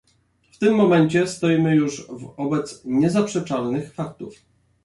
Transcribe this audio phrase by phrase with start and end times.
[0.51, 2.07] W tym momencie stoimy już
[2.37, 4.35] wobec niezaprzeczalnych faktów